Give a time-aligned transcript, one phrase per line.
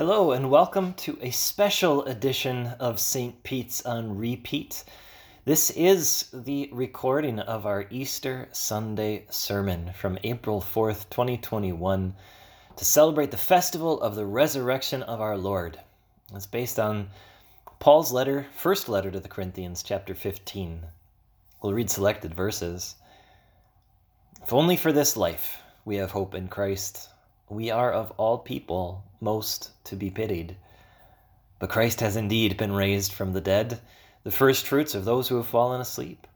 [0.00, 3.42] Hello, and welcome to a special edition of St.
[3.42, 4.82] Pete's on Repeat.
[5.44, 12.14] This is the recording of our Easter Sunday sermon from April 4th, 2021,
[12.76, 15.78] to celebrate the festival of the resurrection of our Lord.
[16.34, 17.10] It's based on
[17.78, 20.80] Paul's letter, first letter to the Corinthians, chapter 15.
[21.60, 22.94] We'll read selected verses.
[24.42, 27.10] If only for this life we have hope in Christ,
[27.50, 30.56] we are of all people most to be pitied.
[31.58, 33.80] But Christ has indeed been raised from the dead,
[34.22, 36.28] the first fruits of those who have fallen asleep.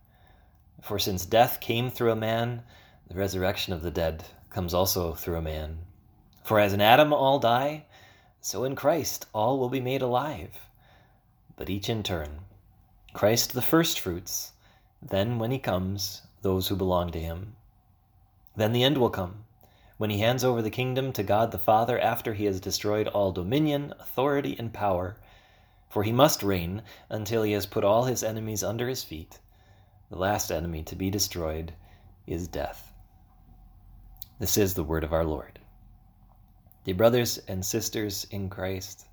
[0.82, 2.62] For since death came through a man,
[3.08, 5.78] the resurrection of the dead comes also through a man.
[6.42, 7.84] For as in Adam all die,
[8.40, 10.68] so in Christ all will be made alive,
[11.56, 12.40] but each in turn.
[13.12, 14.52] Christ the first fruits,
[15.00, 17.54] then when he comes, those who belong to him.
[18.56, 19.44] Then the end will come
[19.96, 23.32] when he hands over the kingdom to God the Father after he has destroyed all
[23.32, 25.16] dominion, authority, and power.
[25.88, 29.38] For he must reign until he has put all his enemies under his feet.
[30.10, 31.72] The last enemy to be destroyed
[32.26, 32.92] is death.
[34.40, 35.60] This is the word of our Lord.
[36.84, 39.06] Dear brothers and sisters in Christ,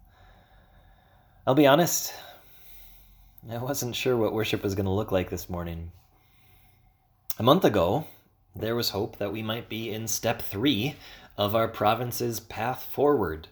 [1.46, 2.14] I'll be honest,
[3.50, 5.92] I wasn't sure what worship was going to look like this morning.
[7.40, 8.06] A month ago,
[8.56, 10.96] there was hope that we might be in step three
[11.38, 13.48] of our province's path forward.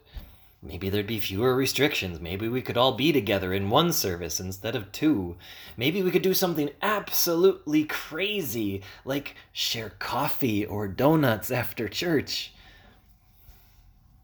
[0.61, 2.19] Maybe there'd be fewer restrictions.
[2.19, 5.37] Maybe we could all be together in one service instead of two.
[5.77, 12.51] Maybe we could do something absolutely crazy, like share coffee or donuts after church.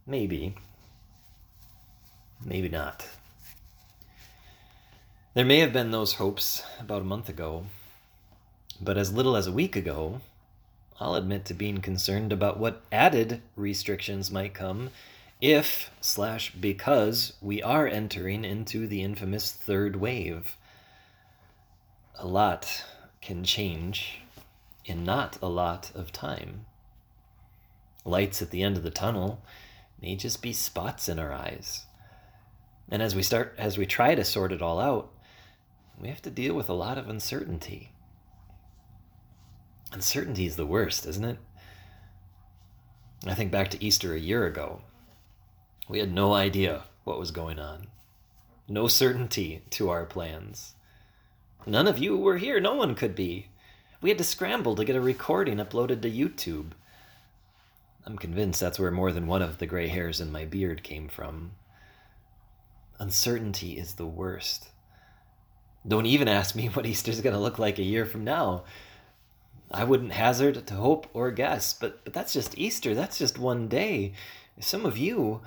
[0.06, 0.56] Maybe.
[2.44, 3.08] Maybe not.
[5.36, 7.66] There may have been those hopes about a month ago,
[8.82, 10.20] but as little as a week ago,
[11.00, 14.92] I'll admit to being concerned about what added restrictions might come
[15.42, 20.56] if slash because we are entering into the infamous third wave.
[22.18, 22.86] A lot
[23.22, 24.22] can change
[24.86, 26.66] in not a lot of time.
[28.06, 29.42] Lights at the end of the tunnel
[30.02, 31.86] may just be spots in our eyes.
[32.90, 35.12] And as we start as we try to sort it all out,
[36.00, 37.92] we have to deal with a lot of uncertainty.
[39.92, 41.38] Uncertainty is the worst, isn't it?
[43.26, 44.82] I think back to Easter a year ago.
[45.88, 47.88] We had no idea what was going on,
[48.68, 50.74] no certainty to our plans.
[51.66, 53.48] None of you were here, no one could be.
[54.02, 56.72] We had to scramble to get a recording uploaded to YouTube.
[58.06, 61.08] I'm convinced that's where more than one of the gray hairs in my beard came
[61.08, 61.54] from.
[63.00, 64.70] Uncertainty is the worst.
[65.88, 68.66] Don't even ask me what Easter's going to look like a year from now.
[69.72, 72.94] I wouldn't hazard to hope or guess, but, but that's just Easter.
[72.94, 74.14] That's just one day.
[74.60, 75.42] Some of you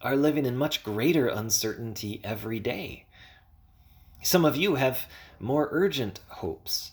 [0.00, 3.06] are living in much greater uncertainty every day.
[4.22, 5.06] Some of you have
[5.40, 6.92] more urgent hopes.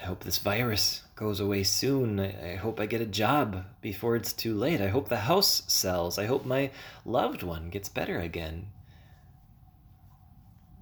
[0.00, 2.20] I hope this virus goes away soon.
[2.20, 4.80] I, I, hope I get a job before it's too late.
[4.80, 6.18] I hope the house sells.
[6.18, 6.70] I hope my
[7.04, 8.66] loved one gets better again.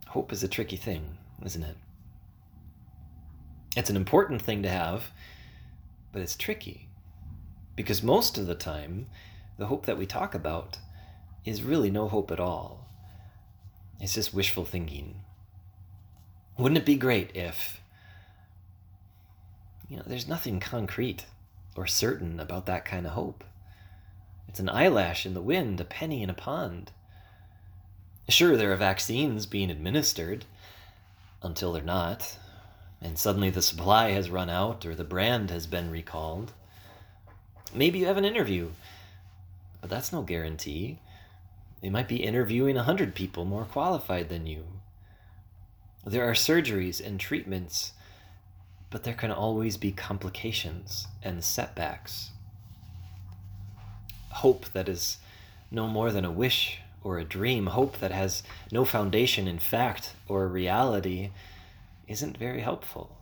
[0.08, 1.76] Hope is a tricky thing, isn't it?
[3.76, 5.10] It's an important thing to have,
[6.12, 6.88] but it's tricky.
[7.76, 9.06] Because most of the time,
[9.58, 10.78] the hope that we talk about
[11.44, 12.86] is really no hope at all.
[14.00, 15.16] It's just wishful thinking.
[16.56, 17.80] Wouldn't it be great if,
[19.88, 21.26] you know, there's nothing concrete
[21.76, 23.42] or certain about that kind of hope?
[24.48, 26.92] It's an eyelash in the wind, a penny in a pond.
[28.28, 30.44] Sure, there are vaccines being administered
[31.42, 32.38] until they're not,
[33.04, 36.52] and suddenly the supply has run out or the brand has been recalled.
[37.74, 38.70] Maybe you have an interview,
[39.82, 40.98] but that's no guarantee.
[41.82, 44.64] They might be interviewing a hundred people more qualified than you.
[46.06, 47.92] There are surgeries and treatments,
[48.88, 52.30] but there can always be complications and setbacks.
[54.30, 55.18] Hope that is
[55.70, 58.42] no more than a wish or a dream, hope that has
[58.72, 61.30] no foundation in fact or reality
[62.08, 63.18] isn't very helpful.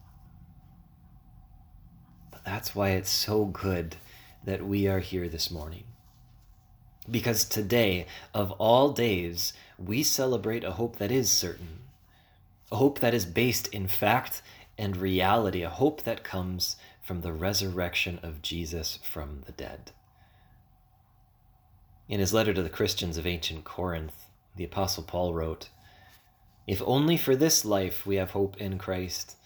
[2.31, 3.97] But that's why it's so good
[4.45, 5.85] that we are here this morning.
[7.11, 11.81] Because today, of all days, we celebrate a hope that is certain,
[12.71, 14.43] a hope that is based in fact
[14.79, 19.91] and reality, a hope that comes from the resurrection of Jesus from the dead.
[22.09, 24.27] In his letter to the Christians of ancient Corinth,
[24.57, 25.69] the Apostle Paul wrote,
[26.67, 29.37] if only for this life we have hope in Christ,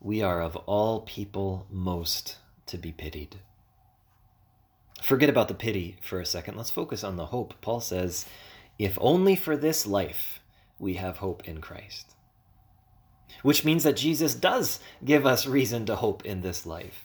[0.00, 2.36] we are of all people most
[2.66, 3.36] to be pitied.
[5.02, 6.56] Forget about the pity for a second.
[6.56, 7.54] Let's focus on the hope.
[7.60, 8.26] Paul says,
[8.78, 10.40] If only for this life
[10.78, 12.14] we have hope in Christ.
[13.42, 17.04] Which means that Jesus does give us reason to hope in this life.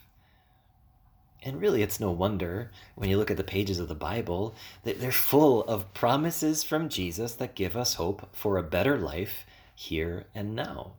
[1.44, 4.54] And really, it's no wonder when you look at the pages of the Bible
[4.84, 9.46] that they're full of promises from Jesus that give us hope for a better life
[9.82, 10.94] here and now.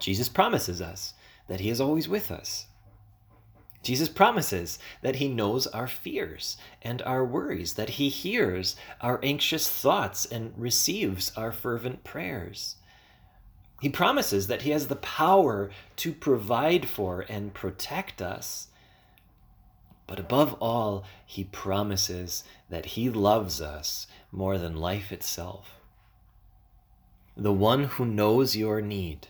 [0.00, 1.12] Jesus promises us
[1.48, 2.66] that He is always with us.
[3.82, 9.68] Jesus promises that He knows our fears and our worries, that He hears our anxious
[9.68, 12.76] thoughts and receives our fervent prayers.
[13.82, 18.68] He promises that He has the power to provide for and protect us.
[20.06, 25.83] But above all, He promises that He loves us more than life itself.
[27.36, 29.28] The one who knows your need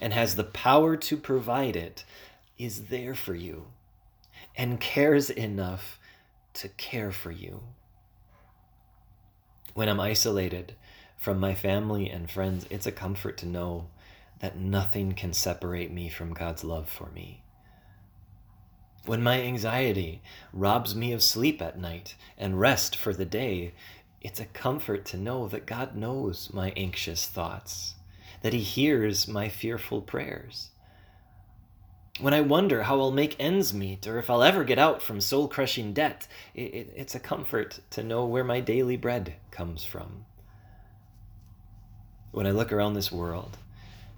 [0.00, 2.04] and has the power to provide it
[2.58, 3.66] is there for you
[4.56, 5.98] and cares enough
[6.54, 7.62] to care for you.
[9.74, 10.74] When I'm isolated
[11.16, 13.88] from my family and friends, it's a comfort to know
[14.40, 17.42] that nothing can separate me from God's love for me.
[19.06, 20.22] When my anxiety
[20.52, 23.74] robs me of sleep at night and rest for the day,
[24.24, 27.94] it's a comfort to know that God knows my anxious thoughts,
[28.42, 30.70] that He hears my fearful prayers.
[32.18, 35.20] When I wonder how I'll make ends meet or if I'll ever get out from
[35.20, 39.84] soul crushing debt, it, it, it's a comfort to know where my daily bread comes
[39.84, 40.24] from.
[42.32, 43.58] When I look around this world,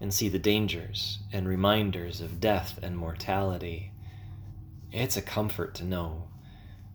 [0.00, 3.92] and see the dangers and reminders of death and mortality,
[4.92, 6.28] it's a comfort to know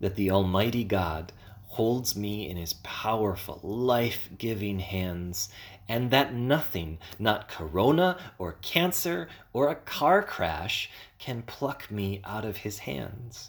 [0.00, 1.32] that the Almighty God
[1.72, 5.48] holds me in his powerful, life giving hands,
[5.88, 12.44] and that nothing, not corona or cancer or a car crash, can pluck me out
[12.44, 13.48] of his hands.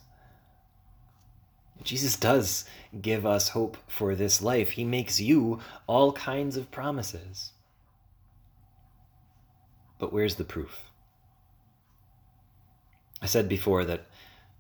[1.83, 2.63] Jesus does
[3.01, 4.71] give us hope for this life.
[4.71, 7.51] He makes you all kinds of promises.
[9.99, 10.83] But where's the proof?
[13.21, 14.05] I said before that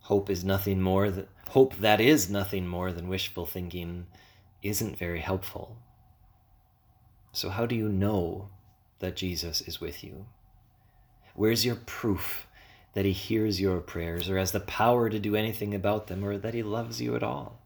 [0.03, 4.05] hope is nothing more that hope that is nothing more than wishful thinking
[4.61, 5.77] isn't very helpful.
[7.31, 8.49] So how do you know
[8.99, 10.25] that Jesus is with you?
[11.35, 12.47] Where's your proof
[12.93, 16.37] that he hears your prayers or has the power to do anything about them or
[16.37, 17.59] that he loves you at all?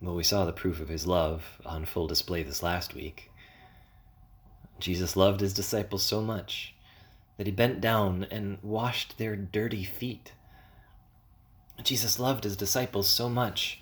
[0.00, 3.30] Well, we saw the proof of his love on full display this last week.
[4.80, 6.74] Jesus loved his disciples so much
[7.36, 10.32] that he bent down and washed their dirty feet.
[11.82, 13.80] Jesus loved his disciples so much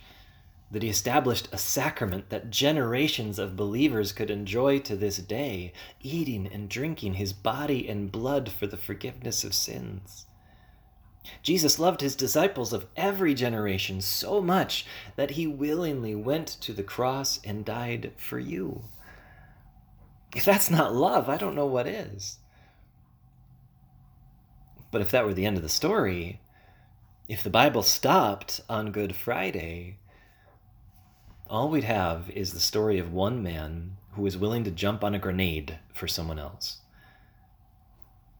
[0.70, 6.47] that he established a sacrament that generations of believers could enjoy to this day, eating
[6.47, 10.26] and drinking his body and blood for the forgiveness of sins.
[11.43, 14.87] Jesus loved his disciples of every generation so much
[15.17, 18.85] that he willingly went to the cross and died for you.
[20.35, 22.38] If that's not love, I don't know what is.
[24.90, 26.40] But if that were the end of the story,
[27.28, 29.98] if the Bible stopped on Good Friday,
[31.48, 35.14] all we'd have is the story of one man who was willing to jump on
[35.14, 36.78] a grenade for someone else.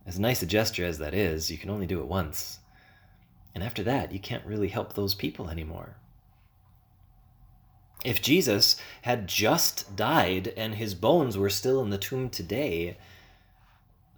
[0.07, 2.59] As nice a gesture as that is, you can only do it once.
[3.55, 5.97] And after that, you can't really help those people anymore.
[8.05, 12.97] If Jesus had just died and his bones were still in the tomb today,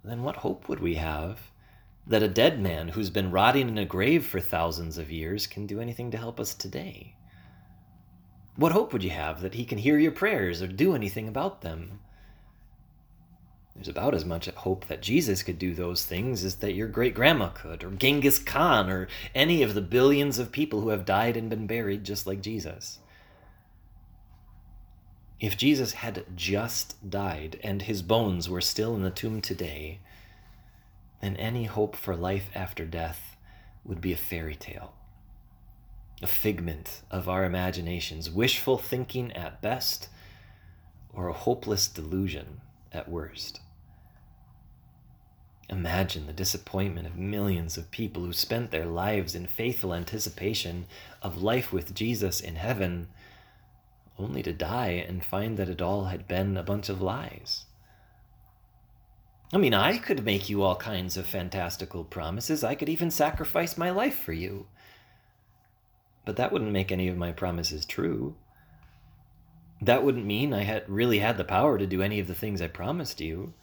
[0.03, 1.51] then what hope would we have
[2.05, 5.65] that a dead man who's been rotting in a grave for thousands of years can
[5.65, 7.15] do anything to help us today?
[8.55, 11.61] What hope would you have that he can hear your prayers or do anything about
[11.61, 11.99] them?
[13.73, 17.15] There's about as much hope that Jesus could do those things as that your great
[17.15, 21.35] grandma could, or Genghis Khan, or any of the billions of people who have died
[21.35, 22.99] and been buried just like Jesus.
[25.39, 29.99] If Jesus had just died and his bones were still in the tomb today,
[31.23, 33.37] then any hope for life after death
[33.85, 34.93] would be a fairy tale,
[36.21, 40.09] a figment of our imaginations, wishful thinking at best,
[41.13, 42.59] or a hopeless delusion
[42.91, 43.61] at worst.
[45.69, 50.85] Imagine the disappointment of millions of people who spent their lives in faithful anticipation
[51.21, 53.07] of life with Jesus in heaven
[54.19, 57.65] only to die and find that it all had been a bunch of lies.
[59.53, 62.63] I mean, I could make you all kinds of fantastical promises.
[62.63, 64.65] I could even sacrifice my life for you.
[66.25, 68.35] But that wouldn't make any of my promises true.
[69.79, 72.63] That wouldn't mean I had really had the power to do any of the things
[72.63, 73.53] I promised you.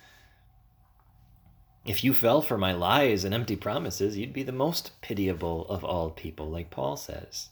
[1.85, 5.83] If you fell for my lies and empty promises, you'd be the most pitiable of
[5.83, 7.49] all people, like Paul says.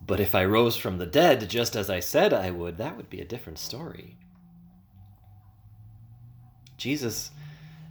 [0.00, 3.10] But if I rose from the dead just as I said I would, that would
[3.10, 4.16] be a different story.
[6.78, 7.32] Jesus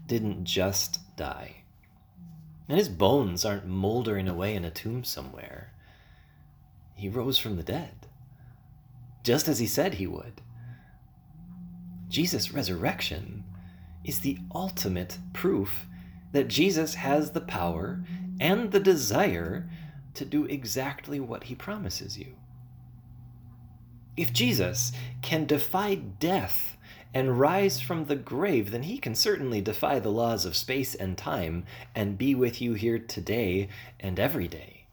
[0.08, 1.58] didn't just die.
[2.67, 5.74] And his bones aren't moldering away in a tomb somewhere.
[6.96, 8.08] He rose from the dead,
[9.24, 10.41] just as he said he would.
[12.08, 13.44] Jesus' resurrection
[14.03, 15.86] is the ultimate proof
[16.32, 18.03] that Jesus has the power
[18.39, 19.70] and the desire
[20.13, 22.36] to do exactly what he promises you.
[24.15, 24.91] If Jesus
[25.22, 26.76] can defy death
[27.14, 31.18] and rise from the grave, then he can certainly defy the laws of space and
[31.18, 34.86] time and be with you here today and every day.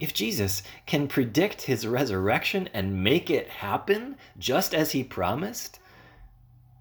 [0.00, 5.78] If Jesus can predict his resurrection and make it happen just as he promised,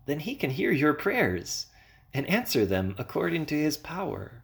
[0.05, 1.67] then he can hear your prayers
[2.13, 4.43] and answer them according to his power.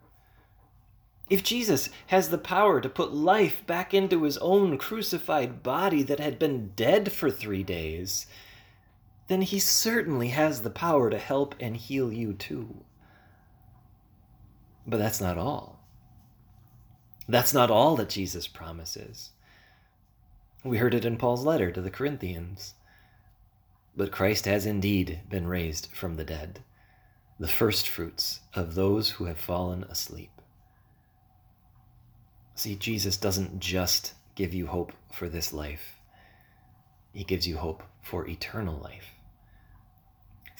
[1.28, 6.18] If Jesus has the power to put life back into his own crucified body that
[6.18, 8.26] had been dead for three days,
[9.30, 12.82] then he certainly has the power to help and heal you too.
[14.84, 15.86] But that's not all.
[17.28, 19.30] That's not all that Jesus promises.
[20.64, 22.74] We heard it in Paul's letter to the Corinthians.
[23.96, 26.64] But Christ has indeed been raised from the dead,
[27.38, 30.42] the firstfruits of those who have fallen asleep.
[32.56, 36.00] See, Jesus doesn't just give you hope for this life,
[37.12, 39.19] He gives you hope for eternal life.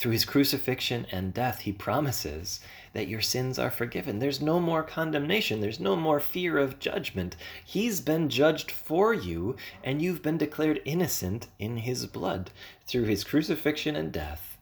[0.00, 2.60] Through his crucifixion and death, he promises
[2.94, 4.18] that your sins are forgiven.
[4.18, 5.60] There's no more condemnation.
[5.60, 7.36] There's no more fear of judgment.
[7.62, 12.50] He's been judged for you, and you've been declared innocent in his blood.
[12.86, 14.56] Through his crucifixion and death,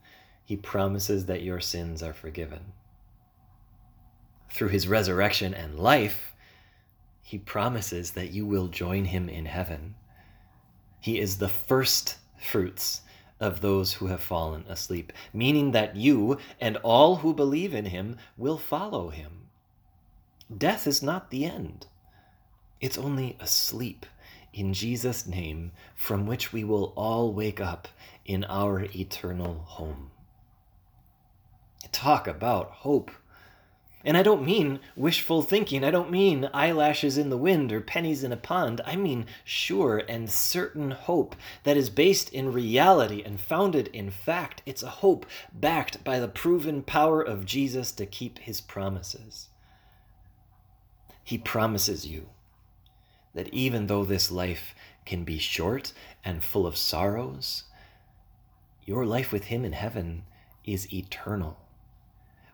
[0.45, 2.73] he promises that your sins are forgiven.
[4.50, 6.35] Through his resurrection and life,
[7.23, 9.95] he promises that you will join him in heaven.
[10.99, 13.02] He is the first fruits
[13.40, 18.16] of those who have fallen asleep, meaning that you and all who believe in him
[18.37, 19.49] will follow him.
[20.57, 21.87] Death is not the end,
[22.80, 24.07] it's only a sleep
[24.52, 27.88] in Jesus' name from which we will all wake up
[28.25, 30.11] in our eternal home.
[31.92, 33.11] Talk about hope.
[34.09, 35.85] And I don't mean wishful thinking.
[35.85, 38.81] I don't mean eyelashes in the wind or pennies in a pond.
[38.87, 44.62] I mean sure and certain hope that is based in reality and founded in fact.
[44.65, 49.50] It's a hope backed by the proven power of Jesus to keep his promises.
[51.23, 52.31] He promises you
[53.35, 54.75] that even though this life
[55.05, 55.93] can be short
[56.25, 57.65] and full of sorrows,
[58.87, 60.23] your life with him in heaven
[60.65, 61.59] is eternal,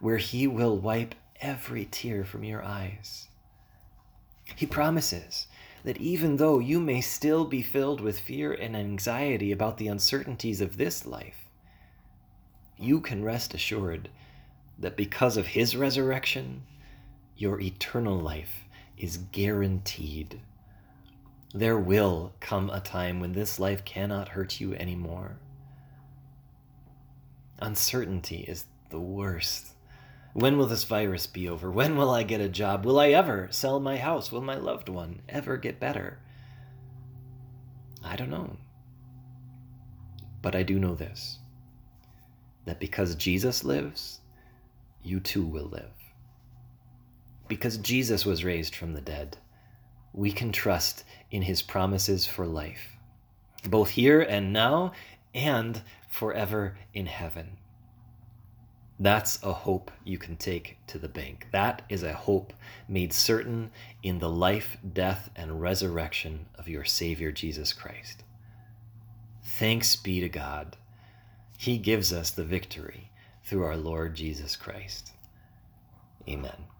[0.00, 3.28] where he will wipe every tear from your eyes.
[4.56, 5.46] He promises
[5.84, 10.60] that even though you may still be filled with fear and anxiety about the uncertainties
[10.60, 11.46] of this life,
[12.78, 14.08] you can rest assured
[14.78, 16.62] that because of his resurrection,
[17.36, 18.64] your eternal life
[18.96, 20.40] is guaranteed.
[21.54, 25.36] There will come a time when this life cannot hurt you anymore.
[27.60, 29.74] Uncertainty is the worst
[30.34, 31.70] when will this virus be over?
[31.70, 32.84] When will I get a job?
[32.84, 34.32] Will I ever sell my house?
[34.32, 36.18] Will my loved one ever get better?
[38.02, 38.56] I don't know.
[40.42, 41.38] But I do know this
[42.66, 44.20] that because Jesus lives,
[45.02, 45.92] you too will live.
[47.46, 49.36] Because Jesus was raised from the dead,
[50.12, 52.96] we can trust in his promises for life,
[53.68, 54.92] both here and now
[55.34, 57.58] and forever in heaven.
[58.98, 61.48] That's a hope you can take to the bank.
[61.50, 62.52] That is a hope
[62.88, 63.70] made certain
[64.02, 68.22] in the life, death, and resurrection of your Savior Jesus Christ.
[69.42, 70.76] Thanks be to God.
[71.58, 73.10] He gives us the victory
[73.42, 75.12] through our Lord Jesus Christ.
[76.28, 76.73] Amen.